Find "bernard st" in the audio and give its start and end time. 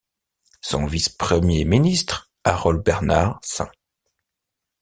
2.83-3.69